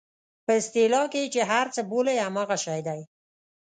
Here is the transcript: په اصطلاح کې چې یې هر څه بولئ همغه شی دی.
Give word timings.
په 0.45 0.51
اصطلاح 0.59 1.05
کې 1.13 1.21
چې 1.33 1.39
یې 1.43 1.49
هر 1.51 1.67
څه 1.75 1.81
بولئ 1.91 2.17
همغه 2.25 2.55
شی 2.65 2.79
دی. 2.87 3.01